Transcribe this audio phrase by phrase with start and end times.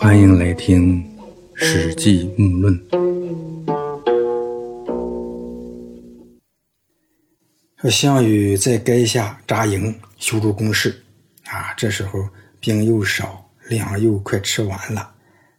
[0.00, 1.02] 欢迎来听
[1.56, 2.88] 《史记·木论》。
[7.78, 11.02] 说项羽在垓下扎营，修筑工事。
[11.46, 12.24] 啊，这时候
[12.60, 15.10] 兵又少，粮又快吃完了。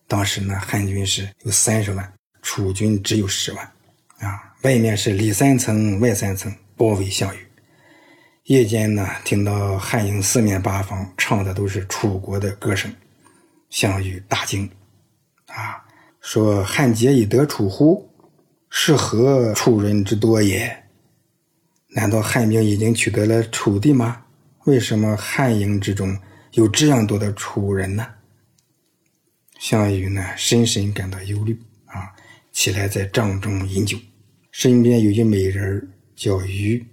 [0.08, 3.72] 当时呢，汉军是有三十万，楚军只有十万。
[4.20, 7.40] 啊，外面是里三层外三层包围项羽。
[8.46, 12.90] 夜间呢，听到汉营四面八方唱的都是楚国的歌声，
[13.70, 14.70] 项羽大惊，
[15.48, 15.86] 啊，
[16.22, 18.10] 说：“汉杰以得楚乎？
[18.70, 20.84] 是何楚人之多也？
[21.90, 24.26] 难道汉兵已经取得了楚地吗？
[24.66, 26.18] 为什么汉营之中
[26.52, 28.06] 有这样多的楚人呢？”
[29.60, 32.16] 项羽呢，深深感到忧虑，啊，
[32.52, 33.98] 起来在帐中饮酒，
[34.52, 36.86] 身边有一美人叫虞。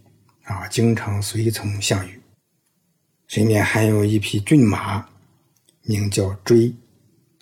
[0.44, 2.20] 啊，经常随从项羽，
[3.26, 5.04] 身边还有一匹骏马，
[5.86, 6.74] 名叫追。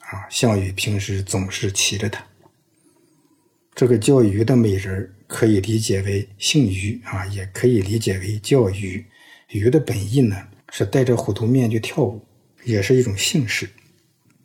[0.01, 2.25] 啊，项羽平时总是骑着它。
[3.75, 9.05] 这个叫鱼的美人可以理解为姓鱼啊，也可以理解为叫鱼。
[9.49, 10.37] 鱼的本意呢
[10.71, 12.25] 是戴着虎头面具跳舞，
[12.65, 13.69] 也是一种姓氏。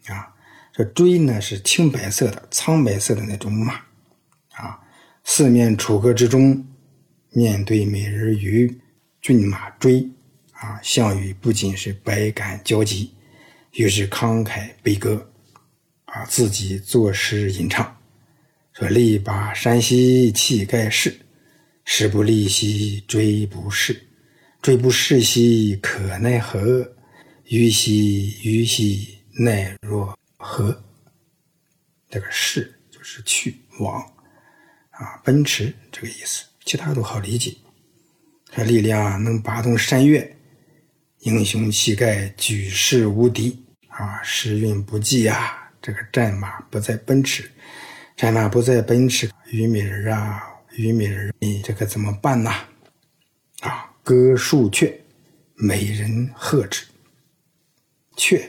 [0.07, 0.33] 啊，
[0.73, 3.75] 这追呢是青白色的、苍白色的那种马。
[4.53, 4.79] 啊，
[5.23, 6.65] 四面楚歌之中。
[7.31, 8.81] 面对美人鱼，
[9.21, 10.09] 骏马追，
[10.53, 13.13] 啊，项羽不仅是百感交集，
[13.73, 15.31] 于是慷慨悲歌，
[16.05, 17.95] 啊，自己作诗吟唱，
[18.73, 21.19] 说：“力拔山兮气盖世，
[21.85, 24.07] 时不利兮骓不逝，
[24.61, 26.95] 骓不逝兮可奈何？
[27.45, 30.83] 虞兮虞兮奈若何？”
[32.09, 34.01] 这个“逝”就是去往，
[34.89, 36.45] 啊，奔驰这个意思。
[36.65, 37.55] 其他都好理解，
[38.51, 40.37] 这力量能拔动山岳，
[41.19, 44.21] 英雄气概举世无敌啊！
[44.23, 47.49] 时运不济呀，这个战马不再奔驰，
[48.15, 50.41] 战马不再奔驰，虞美人啊，
[50.77, 52.49] 虞美人，你这可怎么办呢？
[53.59, 54.93] 啊，歌数阙，
[55.55, 56.85] 美人和之。
[58.15, 58.41] 阙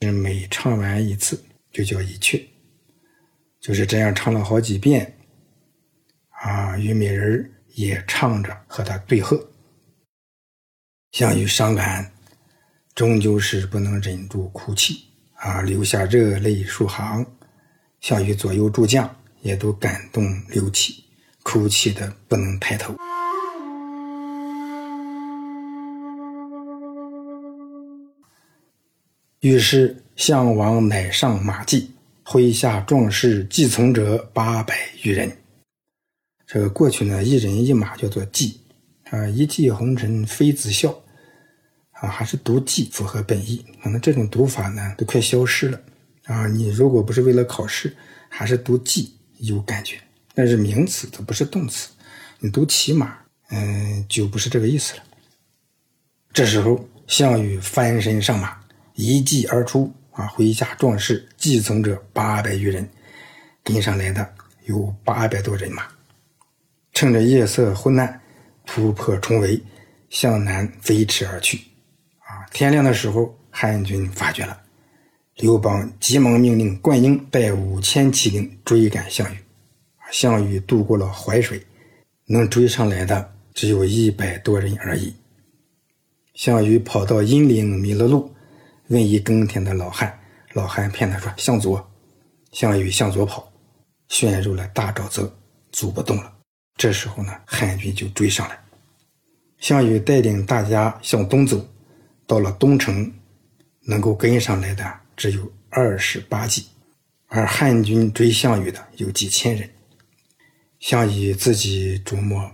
[0.00, 2.44] 是每唱完一次就叫一阙，
[3.60, 5.16] 就是这样唱了好几遍
[6.30, 7.54] 啊，虞美人。
[7.74, 9.52] 也唱着和他对喝，
[11.12, 12.10] 项羽伤感，
[12.98, 15.04] 终究是不能忍住哭泣
[15.34, 17.24] 啊，流下热泪数行。
[18.00, 19.08] 项羽左右诸将
[19.40, 21.04] 也都感动流涕，
[21.44, 22.96] 哭泣的不能抬头。
[29.38, 31.92] 于是项王乃上马骑，
[32.24, 35.30] 麾下壮士继从者八百余人。
[36.48, 38.60] 这个过去呢，一人一马叫做“骑”，
[39.10, 40.92] 啊，一骑红尘妃子笑，
[42.00, 43.64] 啊，还是读“骑”符合本意。
[43.82, 45.80] 可能这种读法呢，都快消失了，
[46.24, 47.96] 啊，你如果不是为了考试，
[48.28, 49.98] 还是读“骑”有感觉，
[50.34, 51.88] 那是名词，它不是动词。
[52.38, 53.18] 你读“骑马”，
[53.50, 55.02] 嗯，就不是这个意思了。
[56.32, 58.56] 这时候，项羽翻身上马，
[58.94, 62.88] 一骑而出，啊，麾下壮士继从者八百余人，
[63.64, 64.34] 跟上来的
[64.66, 65.84] 有八百多人马。
[66.92, 68.20] 趁着夜色昏暗，
[68.66, 69.60] 突破重围，
[70.10, 71.60] 向南飞驰而去。
[72.52, 74.60] 天亮的时候，汉军发觉了，
[75.36, 79.38] 刘邦急忙命令灌婴带五千骑兵追赶项羽。
[80.10, 81.62] 项羽渡过了淮水，
[82.26, 85.14] 能追上来的只有一百多人而已。
[86.34, 88.32] 项羽跑到阴陵迷了路，
[88.88, 90.18] 问一耕田的老汉，
[90.54, 91.86] 老汉骗他说向左。
[92.52, 93.52] 项羽向左跑，
[94.08, 95.30] 陷入了大沼泽，
[95.70, 96.32] 走不动了。
[96.76, 98.58] 这时候呢，汉军就追上来。
[99.58, 101.62] 项羽带领大家向东走，
[102.28, 103.12] 到了东城，
[103.80, 106.66] 能够跟上来的只有二十八骑，
[107.26, 109.68] 而汉军追项羽的有几千人。
[110.78, 112.48] 项羽自己琢磨，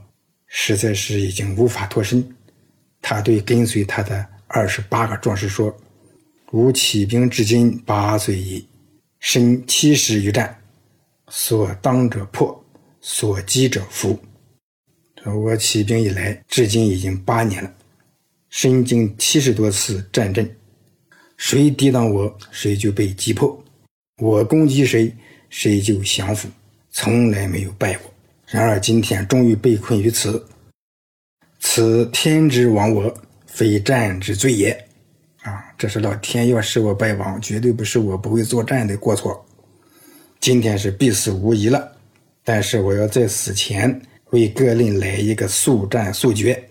[0.47, 2.27] 实在是已经无法脱身。
[3.03, 5.77] 他对跟随他的二十八个壮士说
[6.53, 8.67] ：“吾起兵至今八岁矣，
[9.21, 10.57] 身七十余战，
[11.29, 12.59] 所当者破。”
[13.07, 14.19] 所击者服。
[15.27, 17.71] 我起兵以来，至今已经八年了，
[18.57, 20.49] 身经七十多次战阵，
[21.37, 23.49] 谁抵挡我，谁就被击破；
[24.19, 25.13] 我攻击谁，
[25.51, 26.49] 谁就降服，
[26.93, 28.09] 从来没有败过。
[28.47, 30.47] 然而今天终于被困于此，
[31.59, 33.13] 此天之亡我，
[33.45, 34.71] 非战之罪也。
[35.43, 39.45] 啊，这是老天要使我败亡，绝对不是我不会作战的过错。
[40.39, 41.91] 今天是必死无疑了。
[42.45, 46.63] 但是我要在死前为各令来一个速战速决，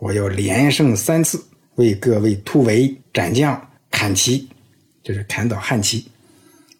[0.00, 1.40] 我要连胜三次，
[1.74, 4.48] 为各位突围斩将砍旗，
[5.02, 6.10] 就是砍倒汉旗，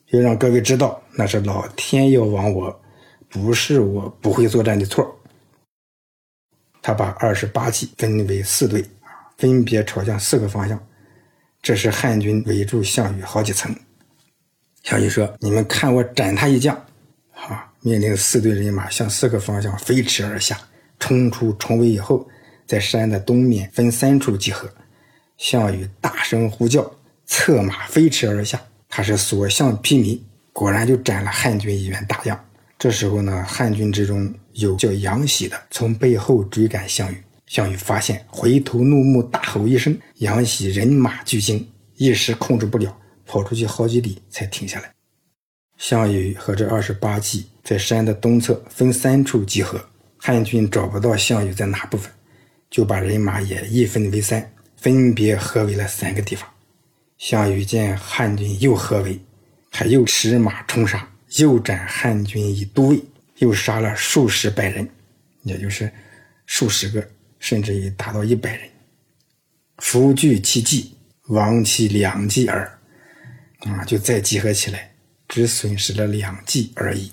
[0.09, 2.81] 要让各位知道，那是老天要亡我，
[3.29, 5.15] 不是我不会作战的错。
[6.81, 8.83] 他把二十八骑分为四队，
[9.37, 10.83] 分别朝向四个方向。
[11.61, 13.75] 这时汉军围住项羽好几层。
[14.83, 16.75] 项羽说：“你们看我斩他一将！”
[17.37, 20.59] 啊，命令四队人马向四个方向飞驰而下，
[20.99, 22.27] 冲出重围以后，
[22.71, 24.71] 在山的东面分三处集合。
[25.39, 26.89] 项羽大声呼叫，
[27.27, 28.63] 策马飞驰而下。
[28.89, 30.21] 他是所向披靡，
[30.53, 32.39] 果然就斩了汉军一员大将。
[32.79, 37.21] 这时候呢，汉军之中有叫杨喜的，从背后追赶项羽。
[37.49, 42.97] 项羽发现，回头怒目，大吼一声，杨喜人马俱惊，一时控制不了，
[43.27, 44.93] 跑出去好几里才停下来。
[45.77, 49.85] 项羽和这二十八骑在山的东侧分三处集合，
[50.17, 52.09] 汉军找不到项羽在哪部分，
[52.71, 56.49] 就把人马也一分为三，分别合围了三个地方。
[57.19, 59.21] 项羽见汉军又合围，
[59.71, 61.07] 他又驰马冲杀。
[61.37, 63.05] 又斩汉军一都尉，
[63.39, 64.89] 又杀了数十百人，
[65.43, 65.93] 也就是
[66.45, 67.09] 数十个，
[67.39, 68.69] 甚至于达到一百人。
[69.79, 70.97] 夫聚其计，
[71.29, 72.79] 亡其两计耳。
[73.61, 74.93] 啊，就再集合起来，
[75.29, 77.13] 只损失了两计而已。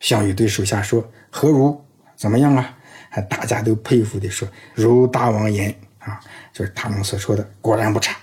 [0.00, 1.82] 项羽对手下说：“何如？
[2.16, 2.78] 怎么样啊？”
[3.14, 6.20] 还大家都佩服的说：“如大王言啊，
[6.52, 8.18] 就是他们所说的，果然不差。”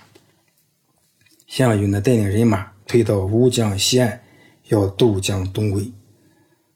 [1.48, 4.20] 项羽呢，带领人马退到乌江西岸。
[4.68, 5.90] 要渡江东归，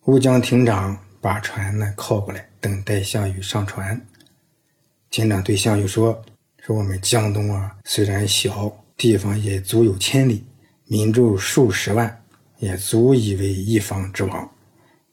[0.04, 3.98] 乌江亭长把船呢靠过来，等待项羽上船。
[5.10, 6.20] 亭长对项羽说
[6.60, 10.44] ：“说我们江东啊，虽然小，地方也足有千里，
[10.86, 12.22] 民众数十万，
[12.58, 14.50] 也足以为一方之王。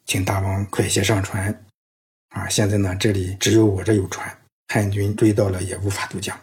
[0.06, 1.63] 请大王快些上船。
[2.34, 4.28] 啊，现在呢，这里只有我这有船，
[4.68, 6.36] 汉军追到了也无法渡江。”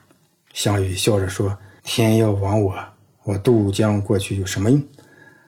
[0.54, 2.74] 项羽笑着说：“天要亡我，
[3.24, 4.82] 我渡江过去有什么用？”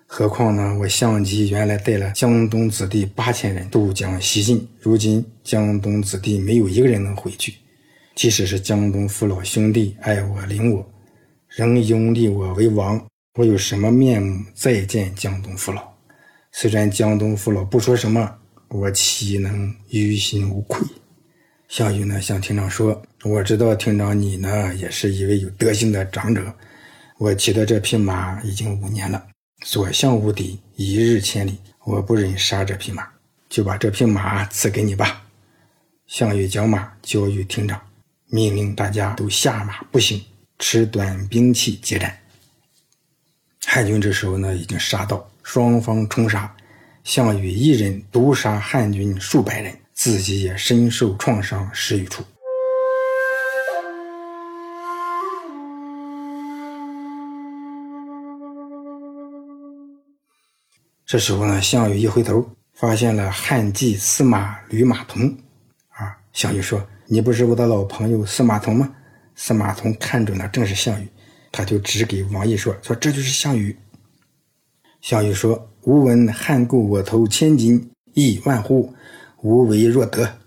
[0.06, 0.76] 何况呢？
[0.78, 7.54] 我项籍原来带了江东子弟八千人渡江西进，如今江东子弟没有一个人能回去。
[8.14, 10.86] 即使是江东父老兄弟爱我领我，
[11.48, 13.02] 仍拥立我为王，
[13.38, 15.82] 我有什么面目再见江东父老？
[16.52, 18.30] 虽然江东父老不说什么，
[18.72, 20.80] 我岂能于心无愧？
[21.68, 26.50] 项羽呢，向亭长说：“我知道亭长你呢，也是一位有德行的长者。
[27.18, 29.22] 我骑的这匹马已经五年了。”
[29.62, 31.58] 所向无敌，一日千里。
[31.84, 33.06] 我不忍杀这匹马，
[33.50, 35.22] 就把这匹马赐给你吧。
[36.06, 37.78] 项羽将马交与亭长，
[38.28, 40.24] 命令大家都下马步行，
[40.58, 42.18] 持短兵器接战。
[43.66, 46.56] 汉军这时候呢，已经杀到，双方冲杀，
[47.04, 52.22] 项羽一人毒杀汉军数百人，自己也身受创伤十余处。
[61.04, 65.26] 这时候呢，项羽一回头，发现了汉季司马吕马童。
[65.88, 68.94] 啊，项羽说：“你不是我的老朋友司马童吗？”
[69.34, 71.08] 司马童看准了，正是项羽，
[71.50, 73.76] 他就指给王毅说：“说这就是项羽。”
[75.02, 78.94] 项羽说：“吾闻汉购我头千金，亿万户，
[79.40, 80.38] 无为若得。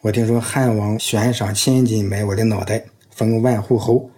[0.00, 4.08] 我听说汉王悬赏千金买我的脑袋，封万户侯，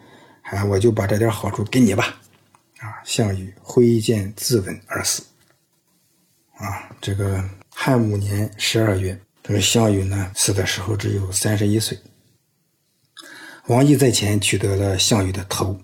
[0.42, 2.20] 啊，我就把这点好处给你吧。”
[2.80, 5.22] 啊，项羽挥剑自刎而死。
[6.58, 11.98] 啊，这个汉五年十二月，这个项羽呢死的时候只有三十一岁。
[13.68, 15.80] 王毅在前取得了项羽的头，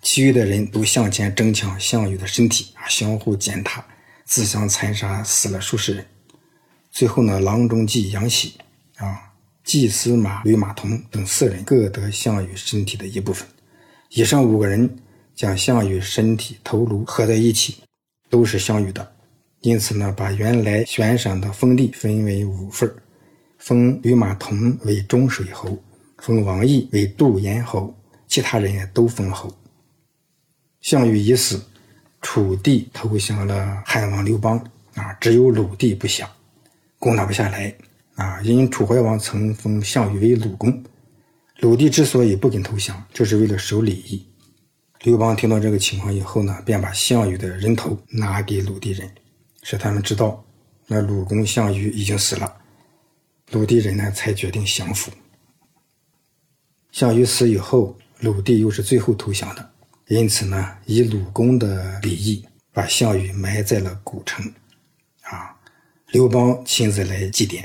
[0.00, 3.84] 其余的人都向前争抢项羽的身体啊，相互践踏，
[4.32, 6.06] 自相残杀，死了数十人。
[6.90, 8.54] 最后呢，郎中计杨喜
[8.96, 9.30] 啊，
[9.62, 13.46] 季司马吕马童等四人各得项羽身体的一部分。
[14.08, 14.88] 以上五个人
[15.34, 17.82] 将项羽身体头颅合在一起，
[18.30, 19.12] 都是项羽的。
[19.60, 22.90] 因此呢，把原来悬赏的封地分为五份
[23.58, 25.78] 封吕马童为中水侯，
[26.16, 27.94] 封王毅为杜延侯，
[28.26, 29.54] 其他人也都封侯。
[30.80, 31.62] 项羽已死，
[32.22, 34.58] 楚地投降了汉王刘邦
[34.94, 36.26] 啊，只有鲁地不降，
[36.98, 37.74] 攻打不下来
[38.14, 38.40] 啊。
[38.42, 40.82] 因楚怀王曾封项羽为鲁公，
[41.58, 44.26] 鲁地之所以不肯投降，就是为了守礼义。
[45.02, 49.10] 刘邦听到这个情况以后呢，便把项羽的人头拿给鲁地人。
[49.64, 50.44] 使他们知道，
[50.86, 52.52] 那鲁公项羽已经死了，
[53.50, 55.10] 鲁地人呢才决定降服。
[56.92, 59.71] 项羽死以后，鲁地又是最后投降的，
[60.12, 64.44] 因此呢，以鲁公的礼仪，把项羽埋在了古城。
[65.22, 65.56] 啊，
[66.08, 67.62] 刘邦亲自来祭奠，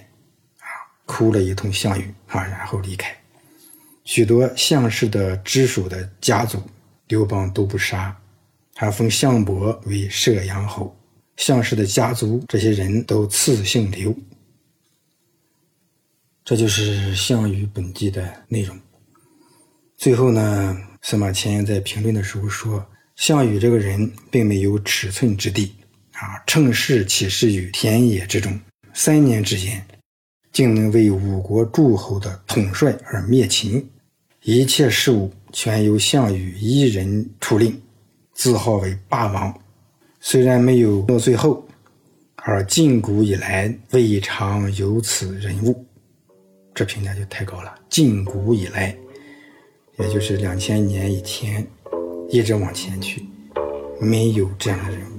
[0.59, 0.71] 啊，
[1.05, 3.13] 哭了一通项羽，啊，然后离开。
[4.05, 6.63] 许多项氏的直属的家族，
[7.07, 8.17] 刘邦都不杀，
[8.75, 10.95] 还封项伯为射阳侯。
[11.35, 14.15] 项氏的家族这些人都赐姓刘。
[16.45, 18.79] 这就是项羽本纪的内容。
[19.97, 22.85] 最后呢，司马迁在评论的时候说，
[23.15, 25.73] 项羽这个人并没有尺寸之地，
[26.13, 28.59] 啊，乘势起事于田野之中，
[28.93, 29.85] 三年之间，
[30.51, 33.87] 竟能为五国诸侯的统帅而灭秦，
[34.43, 37.79] 一切事务全由项羽一人出令，
[38.33, 39.53] 自号为霸王。
[40.19, 41.65] 虽然没有到最后，
[42.35, 45.85] 而近古以来未尝有此人物。
[46.73, 47.73] 这评价就太高了。
[47.89, 48.95] 近古以来，
[49.99, 51.65] 也就是两千年以前，
[52.29, 53.25] 一直往前去，
[53.99, 55.16] 没有这样的人物。